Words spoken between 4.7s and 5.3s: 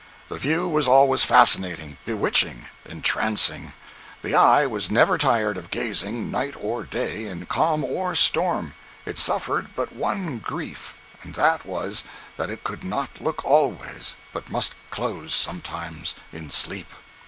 never